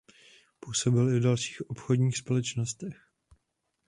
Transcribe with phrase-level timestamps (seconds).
[0.59, 3.09] Působil i v dalších obchodních společnostech.